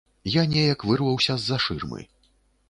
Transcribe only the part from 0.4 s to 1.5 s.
неяк вырваўся